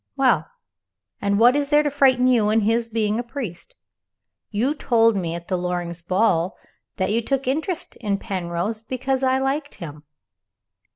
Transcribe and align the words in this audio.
"Well, 0.17 0.47
and 1.21 1.37
what 1.37 1.55
is 1.55 1.69
there 1.69 1.83
to 1.83 1.91
frighten 1.91 2.25
you 2.25 2.49
in 2.49 2.61
his 2.61 2.89
being 2.89 3.19
a 3.19 3.23
priest? 3.23 3.75
You 4.49 4.73
told 4.73 5.15
me 5.15 5.35
at 5.35 5.47
the 5.47 5.55
Loring's 5.59 6.01
ball 6.01 6.57
that 6.95 7.11
you 7.11 7.21
took 7.21 7.45
an 7.45 7.53
interest 7.57 7.97
in 7.97 8.17
Penrose 8.17 8.81
because 8.81 9.21
I 9.21 9.37
liked 9.37 9.75
him." 9.75 10.05